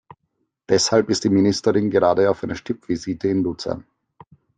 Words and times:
Deshalb 0.67 1.11
ist 1.11 1.25
die 1.25 1.29
Ministerin 1.29 1.91
gerade 1.91 2.31
auf 2.31 2.43
einer 2.43 2.55
Stippvisite 2.55 3.27
in 3.27 3.43
Luzern. 3.43 3.85